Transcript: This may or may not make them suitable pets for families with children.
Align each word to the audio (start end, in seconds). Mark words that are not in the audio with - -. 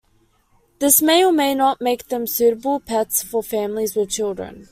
This 0.79 0.99
may 0.99 1.23
or 1.23 1.31
may 1.31 1.53
not 1.53 1.79
make 1.79 2.07
them 2.07 2.25
suitable 2.25 2.79
pets 2.79 3.21
for 3.21 3.43
families 3.43 3.95
with 3.95 4.09
children. 4.09 4.67